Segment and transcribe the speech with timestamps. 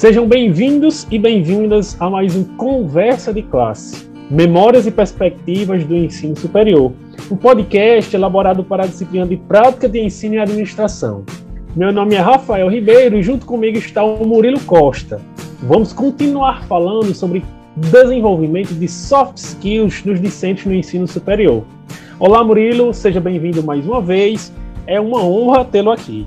[0.00, 6.34] Sejam bem-vindos e bem-vindas a mais um Conversa de Classe, Memórias e Perspectivas do Ensino
[6.34, 6.90] Superior,
[7.30, 11.22] um podcast elaborado para a disciplina de Prática de Ensino e Administração.
[11.76, 15.20] Meu nome é Rafael Ribeiro e junto comigo está o Murilo Costa.
[15.64, 17.44] Vamos continuar falando sobre
[17.76, 21.62] desenvolvimento de soft skills dos discentes no ensino superior.
[22.18, 24.50] Olá, Murilo, seja bem-vindo mais uma vez.
[24.86, 26.26] É uma honra tê-lo aqui.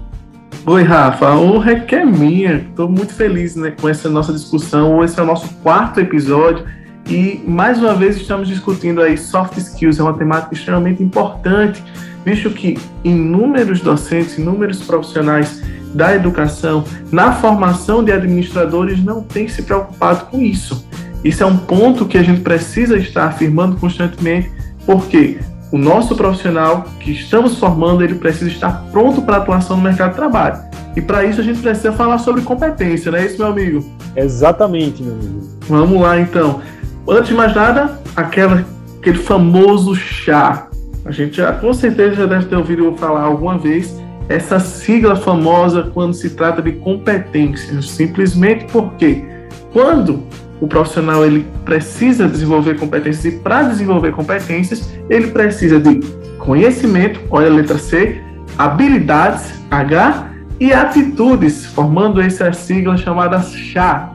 [0.65, 1.27] Oi, Rafa.
[1.27, 2.65] A honra é é minha.
[2.69, 5.03] Estou muito feliz né, com essa nossa discussão.
[5.03, 6.65] Esse é o nosso quarto episódio
[7.05, 9.99] e, mais uma vez, estamos discutindo aí soft skills.
[9.99, 11.83] É uma temática extremamente importante,
[12.23, 15.61] visto que inúmeros docentes, inúmeros profissionais
[15.93, 20.87] da educação, na formação de administradores, não têm se preocupado com isso.
[21.25, 24.49] Isso é um ponto que a gente precisa estar afirmando constantemente,
[24.85, 25.39] porque
[25.73, 30.17] o nosso profissional que estamos formando, ele precisa estar pronto para atuação no mercado de
[30.17, 30.59] trabalho.
[30.95, 33.83] E para isso a gente precisa falar sobre competência, não é isso, meu amigo?
[34.15, 35.41] Exatamente, meu amigo.
[35.61, 36.61] Vamos lá, então.
[37.09, 38.63] Antes de mais nada, aquela,
[38.99, 40.67] aquele famoso chá.
[41.05, 45.89] A gente já, com certeza já deve ter ouvido falar alguma vez essa sigla famosa
[45.91, 49.25] quando se trata de competências, simplesmente porque
[49.71, 50.23] quando
[50.61, 55.99] o profissional ele precisa desenvolver competências e para desenvolver competências ele precisa de
[56.37, 58.21] conhecimento, olha a letra C,
[58.57, 60.29] habilidades, H,
[60.59, 64.13] e atitudes, formando essa sigla chamada CHA.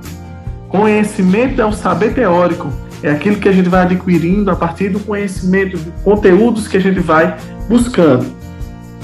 [0.68, 5.00] Conhecimento é o saber teórico, é aquilo que a gente vai adquirindo a partir do
[5.00, 7.36] conhecimento, de conteúdos que a gente vai
[7.68, 8.37] buscando.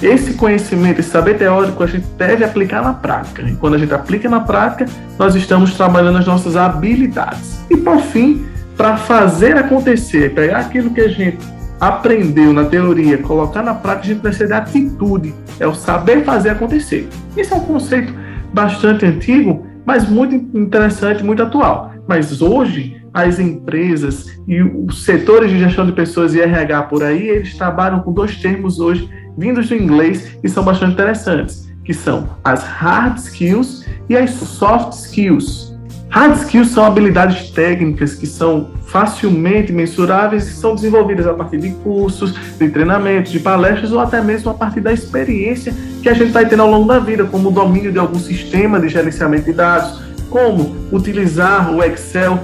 [0.02, 3.42] Esse conhecimento, esse saber teórico, a gente deve aplicar na prática.
[3.42, 4.86] E quando a gente aplica na prática,
[5.18, 7.64] nós estamos trabalhando as nossas habilidades.
[7.70, 8.44] E por fim,
[8.76, 11.38] para fazer acontecer, pegar aquilo que a gente
[11.80, 15.34] aprendeu na teoria, colocar na prática, a gente precisa de atitude.
[15.60, 17.08] É o saber fazer acontecer.
[17.36, 18.12] Esse é um conceito
[18.52, 21.92] bastante antigo, mas muito interessante, muito atual.
[22.06, 27.28] Mas hoje, as empresas e os setores de gestão de pessoas e RH por aí,
[27.28, 32.28] eles trabalham com dois termos hoje vindos do inglês e são bastante interessantes, que são
[32.44, 35.74] as hard skills e as soft skills.
[36.08, 41.70] Hard skills são habilidades técnicas que são facilmente mensuráveis e são desenvolvidas a partir de
[41.70, 46.30] cursos, de treinamentos, de palestras ou até mesmo a partir da experiência que a gente
[46.30, 49.52] vai tendo ao longo da vida, como o domínio de algum sistema de gerenciamento de
[49.54, 52.38] dados, como utilizar o Excel,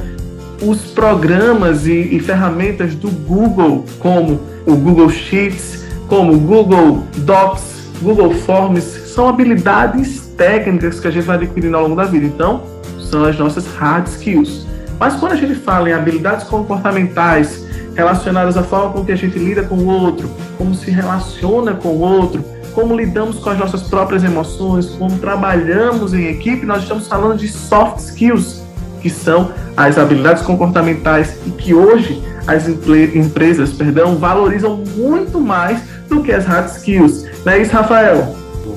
[0.61, 5.80] os programas e, e ferramentas do Google, como o Google Sheets,
[6.11, 8.83] como Google Docs, Google Forms,
[9.15, 12.27] são habilidades técnicas que a gente vai adquirindo ao longo da vida.
[12.27, 12.65] Então,
[12.99, 14.67] são as nossas hard skills.
[14.99, 19.39] Mas quando a gente fala em habilidades comportamentais relacionadas à forma com que a gente
[19.39, 20.29] lida com o outro,
[20.59, 22.45] como se relaciona com o outro,
[22.75, 27.47] como lidamos com as nossas próprias emoções, como trabalhamos em equipe, nós estamos falando de
[27.47, 28.65] soft skills,
[29.01, 36.23] que são as habilidades comportamentais e que hoje as empresas, perdão, valorizam muito mais do
[36.23, 37.25] que as hard skills.
[37.47, 38.35] Não é isso, Rafael?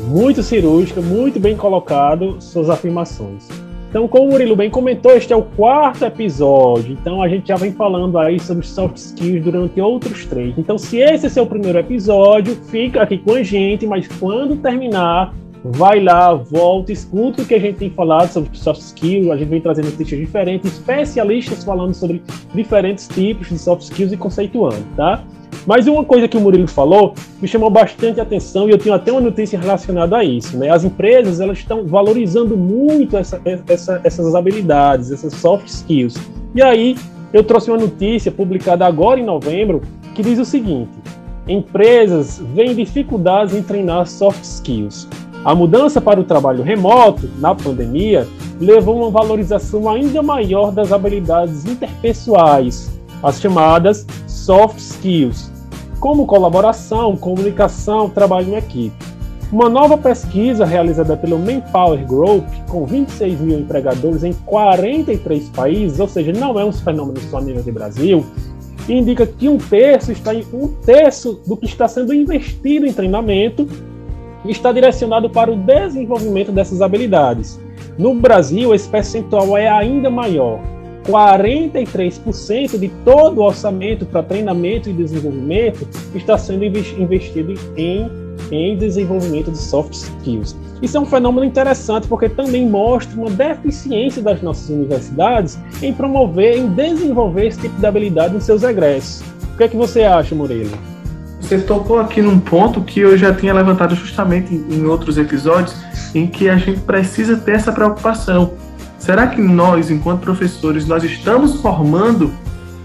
[0.08, 3.48] Muito cirúrgica, muito bem colocado suas afirmações.
[3.90, 6.94] Então, como o Murilo bem comentou, este é o quarto episódio.
[6.94, 10.58] Então, a gente já vem falando aí sobre soft skills durante outros três.
[10.58, 15.34] Então, se esse é seu primeiro episódio, fica aqui com a gente, mas quando terminar,
[15.64, 19.30] vai lá, volta, escuta o que a gente tem falado sobre soft skills.
[19.30, 22.24] A gente vem trazendo notícias diferentes, especialistas falando sobre
[22.54, 25.24] diferentes tipos de soft skills e conceituando, tá?
[25.66, 29.12] Mas uma coisa que o Murilo falou me chamou bastante atenção e eu tenho até
[29.12, 30.58] uma notícia relacionada a isso.
[30.58, 30.70] Né?
[30.70, 36.16] As empresas elas estão valorizando muito essa, essa, essas habilidades, essas soft skills.
[36.54, 36.98] E aí
[37.32, 39.82] eu trouxe uma notícia publicada agora em novembro
[40.14, 40.92] que diz o seguinte:
[41.48, 45.08] empresas veem dificuldades em treinar soft skills.
[45.46, 48.26] A mudança para o trabalho remoto na pandemia
[48.62, 52.90] levou a uma valorização ainda maior das habilidades interpessoais,
[53.22, 55.52] as chamadas soft skills,
[56.04, 58.94] como colaboração, comunicação, trabalho em equipe.
[59.50, 66.08] Uma nova pesquisa realizada pelo Manpower Group, com 26 mil empregadores em 43 países, ou
[66.10, 68.26] seja, não é um fenômeno só a nível de Brasil,
[68.90, 73.66] indica que um terço está em, um terço do que está sendo investido em treinamento
[74.44, 77.58] está direcionado para o desenvolvimento dessas habilidades.
[77.98, 80.73] No Brasil, esse percentual é ainda maior.
[81.04, 88.10] 43% de todo o orçamento para treinamento e desenvolvimento está sendo investido em,
[88.52, 90.56] em desenvolvimento de soft skills.
[90.82, 96.58] Isso é um fenômeno interessante porque também mostra uma deficiência das nossas universidades em promover,
[96.58, 99.24] em desenvolver esse tipo de habilidade em seus egressos.
[99.54, 100.70] O que é que você acha, Moreira?
[101.40, 105.76] Você tocou aqui num ponto que eu já tinha levantado justamente em outros episódios,
[106.16, 108.54] em que a gente precisa ter essa preocupação
[109.04, 112.32] Será que nós, enquanto professores, nós estamos formando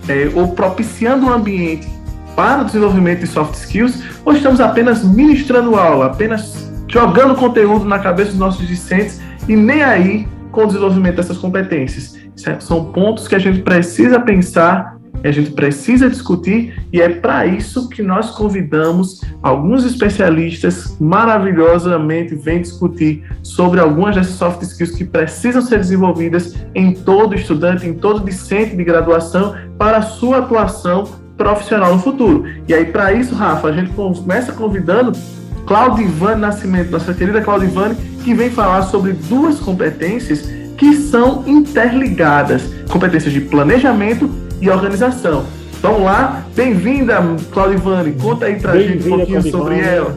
[0.09, 1.89] é, ou propiciando um ambiente
[2.35, 8.01] para o desenvolvimento de soft skills ou estamos apenas ministrando aula, apenas jogando conteúdo na
[8.01, 12.19] cabeça dos nossos discentes e nem aí com o desenvolvimento dessas competências?
[12.45, 17.47] É, são pontos que a gente precisa pensar a gente precisa discutir e é para
[17.47, 25.05] isso que nós convidamos alguns especialistas maravilhosamente vêm discutir sobre algumas dessas soft skills que
[25.05, 31.05] precisam ser desenvolvidas em todo estudante, em todo discente de graduação para a sua atuação
[31.37, 32.45] profissional no futuro.
[32.67, 35.13] E aí para isso, Rafa, a gente começa convidando
[35.67, 37.95] Claudivane Nascimento, nossa querida Claudivane,
[38.25, 45.45] que vem falar sobre duas competências que são interligadas, competências de planejamento e organização.
[45.81, 47.17] Vamos lá, bem-vinda,
[47.53, 50.17] Claudivane, conta aí pra gente um pouquinho sobre ela.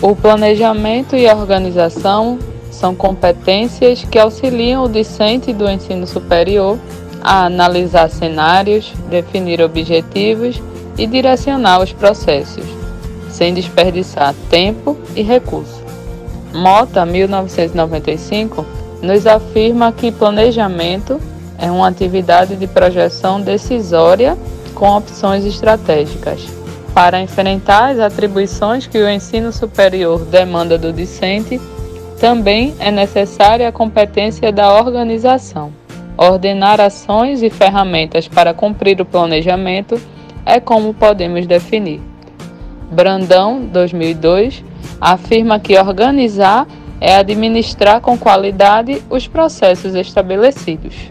[0.00, 2.38] O planejamento e a organização
[2.70, 6.78] são competências que auxiliam o discente do ensino superior
[7.20, 10.62] a analisar cenários, definir objetivos
[10.96, 12.64] e direcionar os processos,
[13.28, 15.80] sem desperdiçar tempo e recursos.
[16.54, 18.64] Mota, 1995,
[19.02, 21.20] nos afirma que planejamento
[21.60, 24.36] é uma atividade de projeção decisória
[24.74, 26.40] com opções estratégicas.
[26.94, 31.60] Para enfrentar as atribuições que o ensino superior demanda do discente,
[32.18, 35.72] também é necessária a competência da organização.
[36.16, 40.00] Ordenar ações e ferramentas para cumprir o planejamento
[40.44, 42.00] é como podemos definir.
[42.90, 44.64] Brandão, 2002,
[45.00, 46.66] afirma que organizar
[47.00, 51.10] é administrar com qualidade os processos estabelecidos.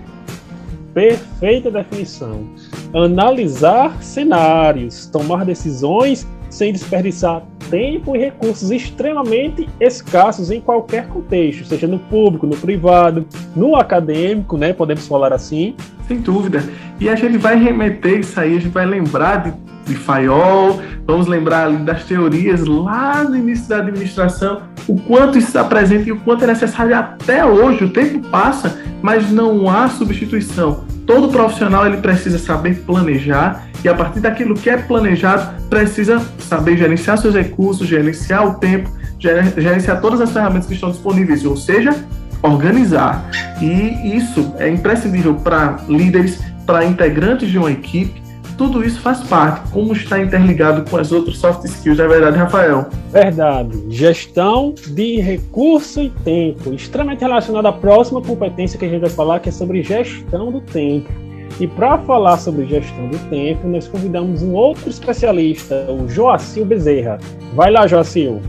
[0.93, 2.49] Perfeita definição.
[2.93, 11.87] Analisar cenários, tomar decisões sem desperdiçar tempo e recursos extremamente escassos em qualquer contexto, seja
[11.87, 13.25] no público, no privado,
[13.55, 14.73] no acadêmico, né?
[14.73, 15.75] Podemos falar assim.
[16.09, 16.63] Sem dúvida.
[16.99, 19.53] E a gente vai remeter isso aí, a gente vai lembrar de,
[19.85, 25.63] de Fayol, vamos lembrar das teorias lá no início da administração, o quanto isso está
[25.63, 27.83] presente e o quanto é necessário até hoje.
[27.83, 30.83] O tempo passa, mas não há substituição.
[31.05, 36.75] Todo profissional ele precisa saber planejar e a partir daquilo que é planejado precisa saber
[36.75, 38.89] gerenciar seus recursos, gerenciar o tempo,
[39.19, 41.95] gerenciar todas as ferramentas que estão disponíveis, ou seja,
[42.41, 43.29] organizar.
[43.61, 49.71] E isso é imprescindível para líderes, para integrantes de uma equipe tudo isso faz parte,
[49.71, 52.87] como está interligado com as outras soft skills, não é verdade, Rafael?
[53.09, 53.85] Verdade.
[53.87, 59.39] Gestão de recurso e tempo, extremamente relacionado à próxima competência que a gente vai falar,
[59.39, 61.09] que é sobre gestão do tempo.
[61.57, 67.17] E para falar sobre gestão do tempo, nós convidamos um outro especialista, o Joacil Bezerra.
[67.55, 68.41] Vai lá, Joacil.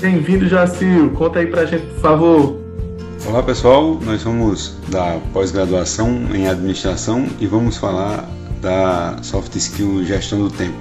[0.00, 1.10] Bem-vindo, Joacil.
[1.10, 2.67] Conta aí para a gente, por favor.
[3.26, 8.24] Olá pessoal, nós somos da pós-graduação em administração e vamos falar
[8.62, 10.78] da soft skill gestão do tempo.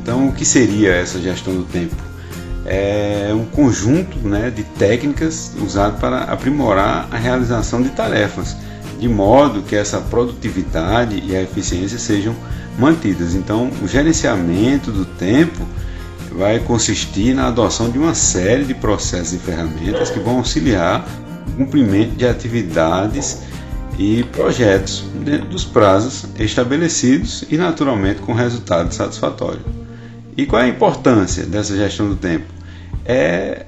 [0.00, 1.94] Então, o que seria essa gestão do tempo?
[2.64, 8.56] É um conjunto né, de técnicas usado para aprimorar a realização de tarefas,
[8.98, 12.34] de modo que essa produtividade e a eficiência sejam
[12.78, 13.34] mantidas.
[13.34, 15.64] Então, o gerenciamento do tempo
[16.32, 21.06] vai consistir na adoção de uma série de processos e ferramentas que vão auxiliar
[21.56, 23.42] cumprimento de atividades
[23.98, 29.60] e projetos dentro dos prazos estabelecidos e naturalmente com resultado satisfatório.
[30.36, 32.46] E qual é a importância dessa gestão do tempo?
[33.04, 33.66] É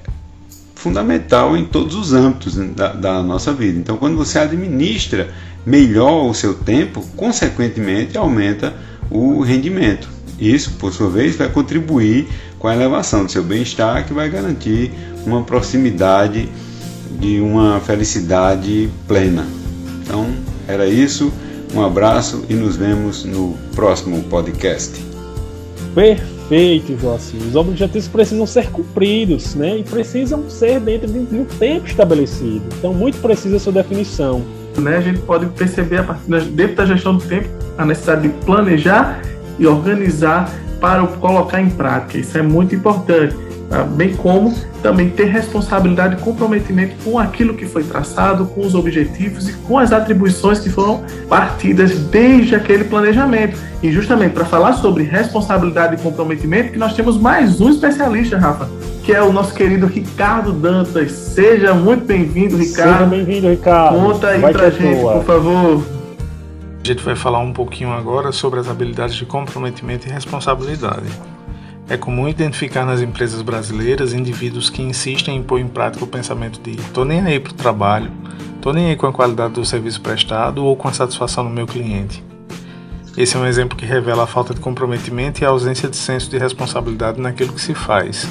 [0.75, 3.77] fundamental em todos os âmbitos da, da nossa vida.
[3.77, 5.29] Então, quando você administra
[5.65, 8.73] melhor o seu tempo, consequentemente aumenta
[9.09, 10.09] o rendimento.
[10.39, 14.91] Isso, por sua vez, vai contribuir com a elevação do seu bem-estar, que vai garantir
[15.25, 16.49] uma proximidade
[17.21, 19.45] de uma felicidade plena.
[20.03, 20.27] Então,
[20.67, 21.31] era isso.
[21.73, 24.99] Um abraço e nos vemos no próximo podcast.
[25.93, 27.37] Perfeito, Joacim.
[27.37, 29.77] Os objetivos precisam ser cumpridos, né?
[29.77, 32.63] E precisam ser dentro de um tempo estabelecido.
[32.77, 34.41] Então, muito precisa sua definição.
[34.77, 34.97] Né?
[34.97, 37.47] A gente pode perceber, a partir dentro da gestão do tempo,
[37.77, 39.21] a necessidade de planejar
[39.59, 42.17] e organizar para colocar em prática.
[42.17, 43.35] Isso é muito importante.
[43.71, 43.83] Tá?
[43.83, 49.47] Bem como também ter responsabilidade e comprometimento com aquilo que foi traçado, com os objetivos
[49.47, 53.57] e com as atribuições que foram partidas desde aquele planejamento.
[53.81, 58.69] E justamente para falar sobre responsabilidade e comprometimento, que nós temos mais um especialista, Rafa,
[59.05, 61.13] que é o nosso querido Ricardo Dantas.
[61.13, 62.91] Seja muito bem-vindo, Ricardo.
[62.91, 63.97] Seja bem-vindo, Ricardo.
[63.97, 65.85] Conta aí para a gente, por favor.
[66.83, 71.05] A gente vai falar um pouquinho agora sobre as habilidades de comprometimento e responsabilidade.
[71.91, 76.57] É comum identificar nas empresas brasileiras indivíduos que insistem em pôr em prática o pensamento
[76.61, 78.09] de tô nem aí para o trabalho,
[78.61, 81.67] tô nem aí com a qualidade do serviço prestado ou com a satisfação do meu
[81.67, 82.23] cliente.
[83.17, 86.29] Esse é um exemplo que revela a falta de comprometimento e a ausência de senso
[86.29, 88.25] de responsabilidade naquilo que se faz.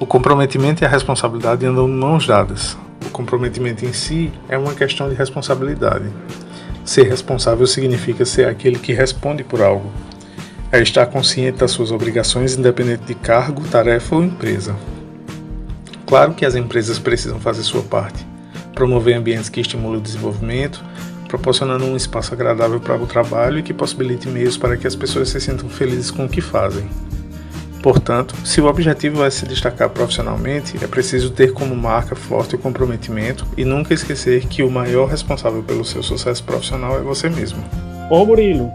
[0.00, 2.78] O comprometimento e a responsabilidade andam de mãos dadas.
[3.04, 6.06] O comprometimento em si é uma questão de responsabilidade.
[6.82, 9.92] Ser responsável significa ser aquele que responde por algo,
[10.74, 14.74] é estar consciente das suas obrigações, independente de cargo, tarefa ou empresa.
[16.04, 18.26] Claro que as empresas precisam fazer sua parte,
[18.74, 20.84] promover ambientes que estimulem o desenvolvimento,
[21.28, 25.28] proporcionando um espaço agradável para o trabalho e que possibilite meios para que as pessoas
[25.28, 26.88] se sintam felizes com o que fazem.
[27.80, 32.58] Portanto, se o objetivo é se destacar profissionalmente, é preciso ter como marca forte o
[32.58, 37.62] comprometimento e nunca esquecer que o maior responsável pelo seu sucesso profissional é você mesmo.
[38.10, 38.72] Ô Murilo,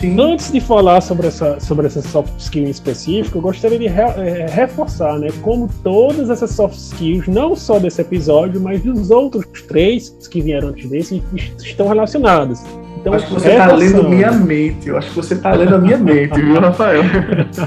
[0.00, 0.20] Sim.
[0.20, 4.02] Antes de falar sobre essa, sobre essa soft skill em específico, eu gostaria de re,
[4.02, 9.44] é, reforçar, né, como todas essas soft skills, não só desse episódio, mas dos outros
[9.62, 11.22] três que vieram antes desse,
[11.58, 12.64] estão relacionadas.
[13.00, 14.88] Então, acho que você está lendo minha mente.
[14.88, 17.02] Eu acho que você está lendo a minha mente, viu, Rafael?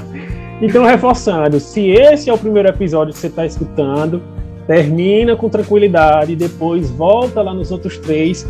[0.62, 4.22] então, reforçando, se esse é o primeiro episódio que você está escutando,
[4.66, 8.46] termina com tranquilidade, depois volta lá nos outros três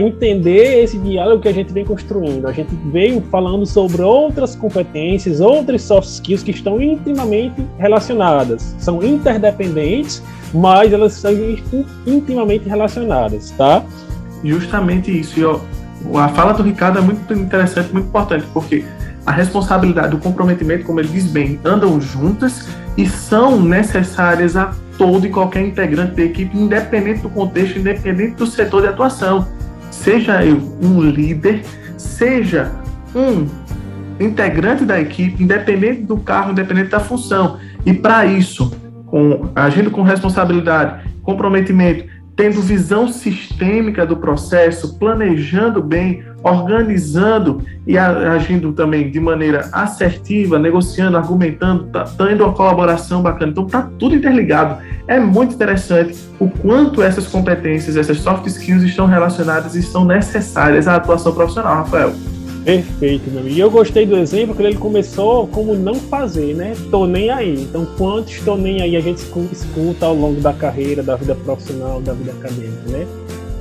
[0.00, 2.46] entender esse diálogo que a gente vem construindo.
[2.46, 8.74] A gente veio falando sobre outras competências, outras soft skills que estão intimamente relacionadas.
[8.78, 11.32] São interdependentes, mas elas são
[12.06, 13.84] intimamente relacionadas, tá?
[14.42, 15.38] Justamente isso.
[15.38, 15.60] E, ó,
[16.14, 18.84] a fala do Ricardo é muito interessante, muito importante, porque
[19.26, 22.66] a responsabilidade, o comprometimento, como ele diz bem, andam juntas
[22.96, 28.46] e são necessárias a todo e qualquer integrante da equipe, independente do contexto, independente do
[28.46, 29.46] setor de atuação
[29.98, 31.62] seja eu um líder,
[31.96, 32.70] seja
[33.14, 33.46] um
[34.20, 37.58] integrante da equipe, independente do cargo, independente da função.
[37.84, 38.72] E para isso,
[39.06, 42.06] com, agindo com responsabilidade, comprometimento,
[42.38, 51.16] tendo visão sistêmica do processo, planejando bem, organizando e agindo também de maneira assertiva, negociando,
[51.16, 53.50] argumentando, tá, tendo uma colaboração bacana.
[53.50, 54.80] Então tá tudo interligado.
[55.08, 60.86] É muito interessante o quanto essas competências, essas soft skills estão relacionadas e estão necessárias
[60.86, 62.12] à atuação profissional, Rafael.
[62.64, 63.56] Perfeito, meu amigo.
[63.56, 66.74] E eu gostei do exemplo que ele começou como não fazer, né?
[66.90, 67.62] Tô nem aí.
[67.62, 69.18] Então, quantos tô nem aí a gente
[69.52, 73.06] escuta ao longo da carreira, da vida profissional, da vida acadêmica, né?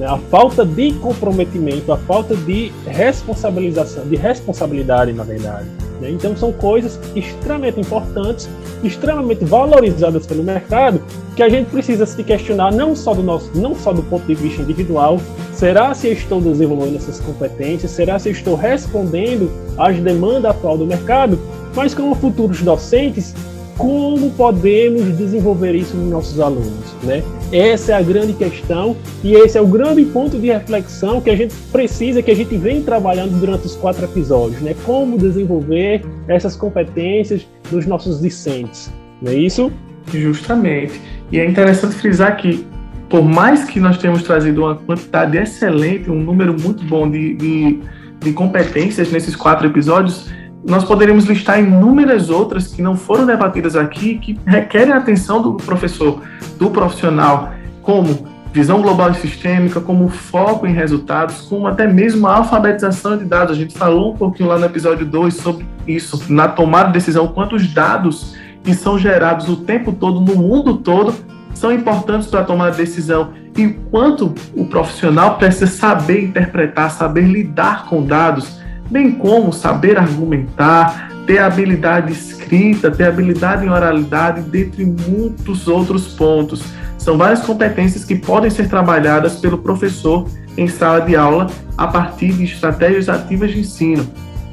[0.06, 5.68] A falta de comprometimento, a falta de responsabilização, de responsabilidade, na verdade.
[6.00, 6.12] Né?
[6.12, 8.48] Então, são coisas extremamente importantes,
[8.84, 11.02] extremamente valorizadas pelo mercado,
[11.36, 14.36] que a gente precisa se questionar não só do nosso, não só do ponto de
[14.36, 15.20] vista individual,
[15.58, 21.40] será se estou desenvolvendo essas competências, será se estou respondendo às demandas atual do mercado,
[21.76, 23.34] mas como futuros docentes,
[23.76, 27.24] como podemos desenvolver isso nos nossos alunos, né?
[27.52, 31.36] Essa é a grande questão e esse é o grande ponto de reflexão que a
[31.36, 34.76] gente precisa, que a gente vem trabalhando durante os quatro episódios, né?
[34.86, 39.72] Como desenvolver essas competências dos nossos discentes, não é isso?
[40.14, 41.02] Justamente.
[41.32, 42.66] E é interessante frisar que,
[43.10, 47.80] por mais que nós tenhamos trazido uma quantidade excelente, um número muito bom de, de,
[48.20, 50.30] de competências nesses quatro episódios,
[50.66, 55.54] nós poderíamos listar inúmeras outras que não foram debatidas aqui, que requerem a atenção do
[55.54, 56.22] professor,
[56.60, 62.38] do profissional, como visão global e sistêmica, como foco em resultados, como até mesmo a
[62.38, 63.56] alfabetização de dados.
[63.56, 67.28] A gente falou um pouquinho lá no episódio 2 sobre isso, na tomada de decisão,
[67.28, 71.14] quantos dados que são gerados o tempo todo, no mundo todo,
[71.58, 77.22] são importantes para a tomada de decisão e quanto o profissional precisa saber interpretar, saber
[77.22, 78.58] lidar com dados
[78.90, 86.64] bem como saber argumentar, ter habilidade escrita, ter habilidade em oralidade, dentre muitos outros pontos.
[86.98, 91.48] São várias competências que podem ser trabalhadas pelo professor em sala de aula
[91.78, 94.08] a partir de estratégias ativas de ensino.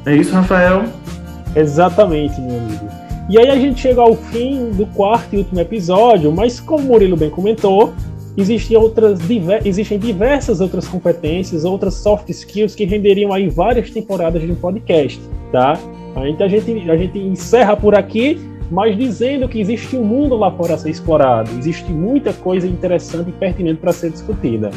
[0.04, 0.84] É isso, Rafael?
[1.56, 3.03] Exatamente, meu amigo.
[3.28, 6.86] E aí a gente chega ao fim do quarto e último episódio, mas como o
[6.86, 7.94] Murilo bem comentou,
[8.36, 9.18] existem outras
[9.64, 15.20] existem diversas outras competências, outras soft skills que renderiam aí várias temporadas de um podcast,
[15.50, 15.78] tá?
[16.26, 18.38] Então a gente, a gente encerra por aqui,
[18.70, 23.30] mas dizendo que existe um mundo lá fora a ser explorado, existe muita coisa interessante
[23.30, 24.70] e pertinente para ser discutida.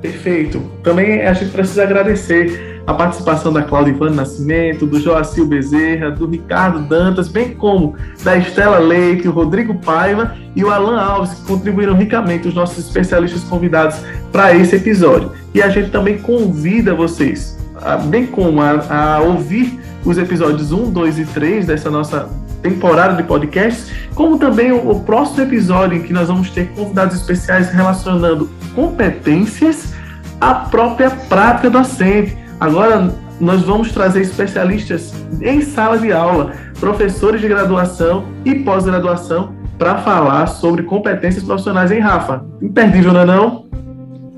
[0.00, 0.62] Perfeito.
[0.82, 6.80] Também a gente precisa agradecer a participação da Cláudia Nascimento, do Joacil Bezerra, do Ricardo
[6.86, 11.94] Dantas, bem como da Estela Leite, o Rodrigo Paiva e o Alan Alves, que contribuíram
[11.94, 13.96] ricamente, os nossos especialistas convidados
[14.30, 15.32] para esse episódio.
[15.54, 17.58] E a gente também convida vocês,
[18.06, 22.28] bem como a, a ouvir os episódios 1, 2 e 3 dessa nossa
[22.60, 27.16] temporada de podcasts, como também o, o próximo episódio em que nós vamos ter convidados
[27.16, 29.94] especiais relacionando competências
[30.40, 32.43] à própria prática docente.
[32.64, 39.98] Agora nós vamos trazer especialistas em sala de aula, professores de graduação e pós-graduação para
[39.98, 42.42] falar sobre competências profissionais em Rafa.
[42.62, 43.63] Imperdível, não é não?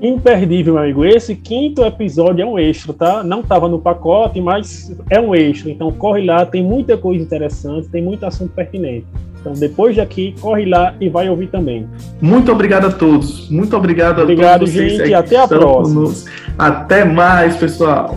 [0.01, 1.05] Imperdível, meu amigo.
[1.05, 3.23] Esse quinto episódio é um extra, tá?
[3.23, 5.71] Não estava no pacote, mas é um extra.
[5.71, 9.05] Então corre lá, tem muita coisa interessante, tem muito assunto pertinente.
[9.39, 11.87] Então depois daqui, corre lá e vai ouvir também.
[12.21, 13.49] Muito obrigado a todos.
[13.49, 15.13] Muito obrigado a obrigado, todos gente.
[15.13, 16.13] Até a próxima.
[16.57, 18.15] Até mais, pessoal.